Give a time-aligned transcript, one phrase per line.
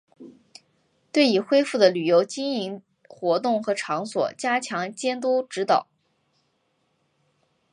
[1.11, 5.85] 对已恢复的旅游经营活动和场所加强监督指导